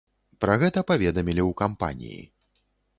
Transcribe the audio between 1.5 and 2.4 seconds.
кампаніі.